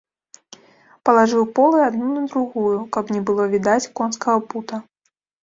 Палажыў 1.09 1.45
полы 1.59 1.77
адну 1.89 2.07
на 2.15 2.23
другую, 2.31 2.73
каб 2.99 3.13
не 3.17 3.21
было 3.29 3.43
відаць 3.53 3.91
конскага 4.01 4.37
пута. 4.49 4.83